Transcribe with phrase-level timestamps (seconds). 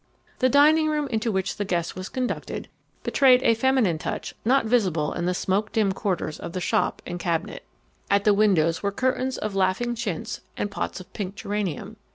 [0.39, 2.67] The dining room into which the guest was conducted
[3.03, 7.63] betrayed a feminine touch not visible in the smoke dimmed quarters of shop and cabinet.
[8.09, 11.97] At the windows were curtains of laughing chintz and pots of pink geranium.